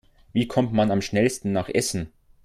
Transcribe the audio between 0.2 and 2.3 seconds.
Wie kommt man am schnellsten nach Essen?